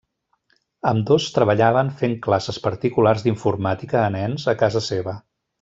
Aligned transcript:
Ambdós 0.91 1.27
treballaven 1.35 1.91
fent 2.01 2.17
classes 2.29 2.59
particulars 2.65 3.27
d'informàtica 3.29 4.03
a 4.07 4.11
nens 4.21 4.51
a 4.55 4.61
casa 4.65 4.87
seva. 4.93 5.19